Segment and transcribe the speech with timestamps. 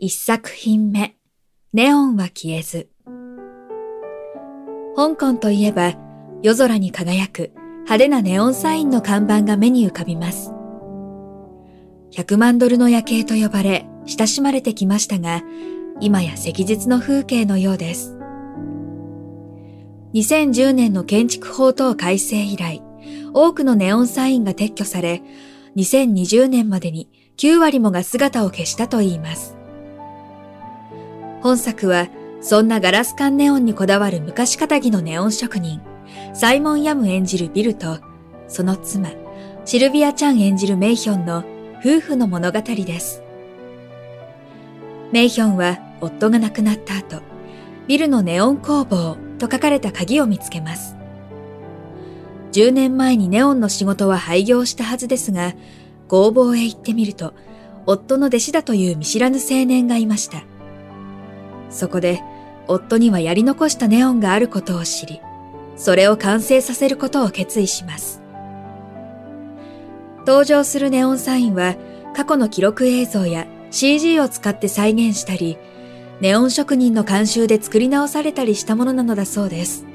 [0.00, 1.16] 1作品目
[1.72, 2.88] ネオンは消えず
[4.94, 5.94] 香港といえば
[6.40, 10.52] 夜空に輝く派手なネオンサインの看板が目に浮かびます。
[12.12, 15.42] 100万ドルの夜景と呼ばれ親しまれてきましたが、
[15.98, 18.16] 今や石実の風景のようです。
[20.14, 22.82] 2010年の建築法等改正以来、
[23.34, 25.22] 多くのネオンサインが撤去され、
[25.74, 29.57] 2020年までに9割もが姿を消したといいます。
[31.42, 32.08] 本作は、
[32.40, 35.80] そんなガラス管ネオンにこだわる昔仇のネオン職人、
[36.34, 37.98] サイモン・ヤム演じるビルと、
[38.48, 39.10] その妻、
[39.64, 41.44] シルビア・チャン演じるメイヒョンの
[41.80, 43.22] 夫婦の物語です。
[45.12, 47.22] メイヒョンは夫が亡くなった後、
[47.86, 50.96] ビルのネオン工房と書かれた鍵を見つけます。
[52.52, 55.54] 10年前にネオンの仕事は廃業したはずですが、
[56.08, 57.34] 工房へ行ってみると、
[57.86, 60.42] 夫の弟子だという見知らぬ青年がいました。
[61.70, 62.22] そこで、
[62.66, 65.20] 夫にはやり残したネオンがあることを知り、
[65.76, 68.20] それを完成させることを決意します。
[70.26, 71.76] 登場するネオンサインは
[72.14, 75.56] 過去の記録映像や CG を使って再現したり、
[76.20, 79.86] ネオン職人の監修で作り直されたりしたものなのだそうです。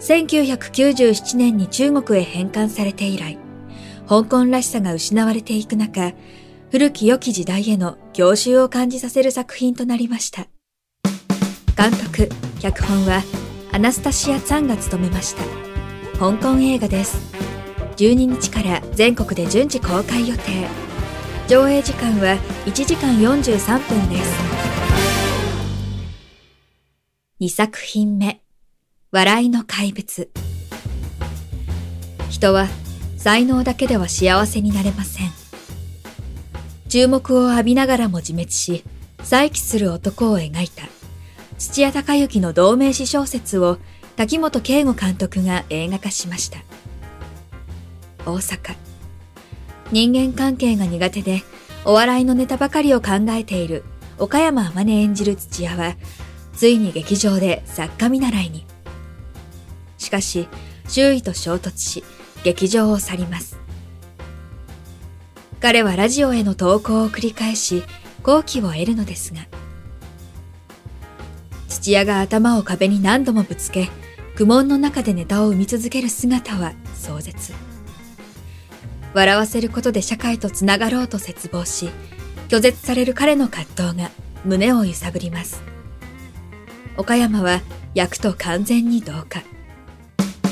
[0.00, 3.38] 1997年に中国へ返還されて以来、
[4.08, 6.12] 香港らしさが失われていく中、
[6.70, 10.48] 古き良き時代への郷愁を感じさせる作品となりました。
[11.76, 12.28] 監督、
[12.60, 13.22] 脚本は
[13.72, 15.42] アナスタシア・ツァンが務めました。
[16.18, 17.18] 香港映画です。
[17.96, 20.68] 12日から全国で順次公開予定。
[21.46, 24.32] 上映時間は1時間43分です。
[27.40, 28.40] 2作品目、
[29.10, 30.30] 笑いの怪物。
[32.30, 32.66] 人は
[33.16, 35.43] 才能だけでは幸せになれません。
[36.94, 38.84] 注目を浴びながらも自滅し、
[39.24, 40.86] 再起する男を描いた
[41.58, 43.78] 土屋隆之の同名詞小説を
[44.14, 46.58] 滝本圭吾監督が映画化しました。
[48.24, 48.76] 大阪。
[49.90, 51.42] 人間関係が苦手で
[51.84, 53.82] お笑いのネタばかりを考えている
[54.16, 55.96] 岡山天音演じる土屋は、
[56.52, 58.66] ついに劇場で作家見習いに。
[59.98, 60.46] しかし、
[60.86, 62.04] 周囲と衝突し、
[62.44, 63.63] 劇場を去ります。
[65.64, 67.84] 彼はラジオへの投稿を繰り返し、
[68.22, 69.46] 好機を得るのですが、
[71.70, 73.88] 土屋が頭を壁に何度もぶつけ、
[74.36, 77.54] 苦悶の中でネタを生み続ける姿は壮絶。
[79.14, 81.88] 笑わせることで社会とつながろうと絶望し、
[82.48, 84.10] 拒絶される彼の葛藤が
[84.44, 85.62] 胸を揺さぶります。
[86.98, 87.62] 岡山は
[87.94, 89.42] 役と完全に同化。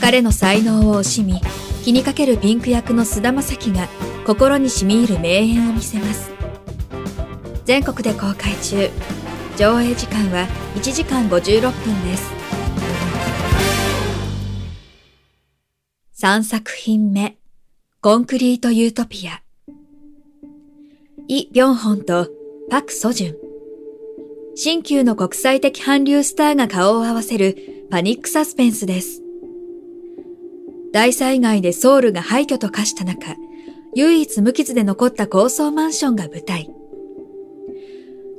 [0.01, 1.39] 彼の才能を惜しみ、
[1.85, 3.89] 気にかけるピンク役の菅田将暉が
[4.25, 6.31] 心に染み入る名演を見せます。
[7.65, 8.89] 全国で公開中。
[9.57, 10.47] 上映時間は
[10.77, 12.31] 1時間56分です。
[16.23, 17.37] 3作品目、
[18.01, 19.43] コンクリートユートピア。
[21.27, 22.29] イ・ビョンホンと
[22.71, 23.37] パク・ソジュン。
[24.55, 29.21] 新旧の国際的韓流スターが顔を合わせるパニックサスペンスです。
[30.93, 33.35] 大災害でソウルが廃墟と化した中、
[33.95, 36.71] 唯一無傷で残った高層マンションが舞台。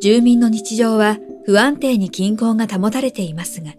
[0.02, 3.74] 住民の日常は不安定に均衡が保たれていますが、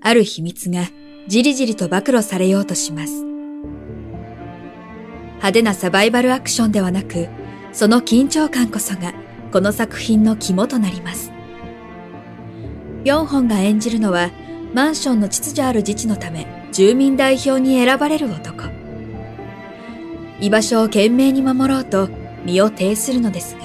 [0.00, 0.84] ある秘密が
[1.26, 3.24] じりじりと暴露されようとします。
[5.34, 7.28] 派手なサバイバルアクションではなく、
[7.72, 9.12] その緊張感こそが
[9.52, 11.32] この作品の肝となります。
[13.04, 14.30] ヨンホンが演じるのは、
[14.72, 18.75] マンションの秩序ある自治のため住民代表に選ばれる男。
[20.40, 22.08] 居場所を懸命に守ろうと
[22.44, 23.62] 身を挺するのですが、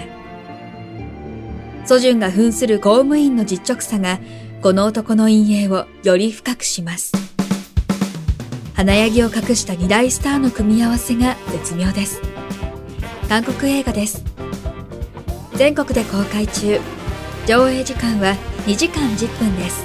[1.85, 4.19] ソジュンが扮する公務員の実直さが、
[4.61, 7.11] この男の陰影をより深くします。
[8.75, 12.21] 華やぎを隠した二大スターの組み合わせが絶妙です。
[13.27, 14.23] 韓国映画です。
[15.55, 16.79] 全国で公開中。
[17.47, 18.35] 上映時間は
[18.65, 19.83] 2時間10分です。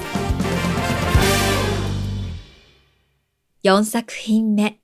[3.63, 4.77] 4作品目。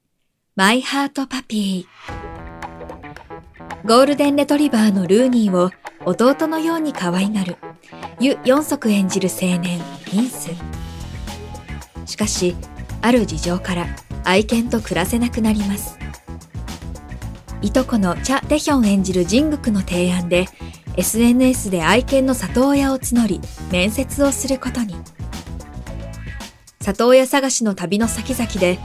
[0.55, 3.87] マイハートパピー。
[3.87, 5.71] ゴールデンレトリバーのルーニーを
[6.05, 7.57] 弟のように可愛がる、
[8.19, 10.51] ユ・四足演じる青年、ピンス。
[12.05, 12.55] しかし、
[13.01, 13.87] ある事情から
[14.25, 15.97] 愛犬と暮らせなくなります。
[17.63, 20.45] いとこのチャ・テヒョン演じるジングクの提案で
[20.97, 23.41] SNS で愛犬の里親を募り
[23.71, 24.95] 面接をすることに。
[26.79, 28.77] 里親探しの旅の先々で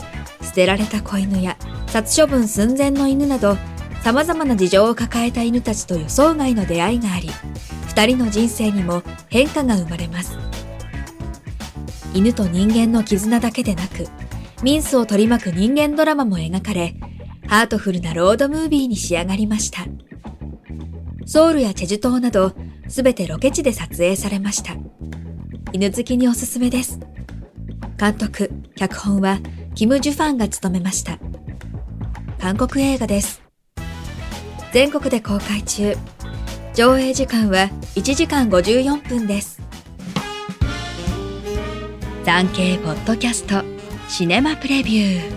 [0.49, 1.59] 捨てられた子犬や
[1.89, 3.59] 殺処分寸前の犬など
[4.03, 7.29] 様々な事情を抱えた犬たちと予想外の出会いがあり、
[7.89, 10.39] 二人の人生にも変化が生まれます。
[12.15, 14.07] 犬と人間の絆だけでなく、
[14.63, 16.95] ミンスを取り巻く人間ドラマも描かれ、
[17.47, 19.85] ハートフルなロードムービーに仕上がりました。
[21.27, 22.55] ソウルやチェジュ島など、
[22.89, 24.75] すべてロケ地で撮影されました。
[25.73, 26.99] 犬好きにおすすめです。
[27.99, 29.39] 監督、脚本は、
[29.79, 31.21] キム・ジュファンが務めました。
[32.41, 33.41] 韓国映画です。
[34.73, 35.97] 全国で公開中。
[36.75, 39.63] 上映時間は1時間54分です。
[42.25, 43.63] 産経ポッドキャスト
[44.09, 45.33] シネマプレビュー。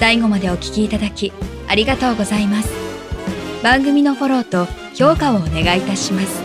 [0.00, 1.32] 最後までお聞きいただき
[1.68, 2.72] ありがとうございます。
[3.62, 4.66] 番組のフォローと
[4.96, 6.42] 評価をお願いいたします。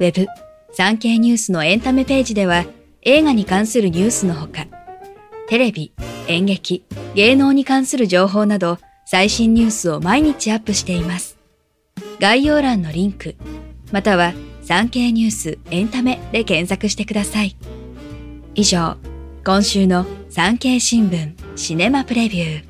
[0.00, 0.43] ウェブ
[0.76, 2.64] 産経ニュースのエンタメページでは
[3.02, 4.66] 映画に関するニュースのほか、
[5.48, 5.92] テレビ、
[6.26, 6.84] 演劇、
[7.14, 11.38] 芸能に関する情報など最新ニュースを毎日アップしています。
[12.18, 13.36] 概要欄のリンク、
[13.92, 14.32] または
[14.62, 17.56] 産経ニュースエンタメで検索してください。
[18.56, 18.96] 以上、
[19.44, 22.64] 今週の産経新聞シネマプレビュー。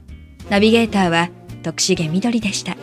[0.50, 1.30] ナビゲーターは
[1.62, 2.76] 徳重みどりでした。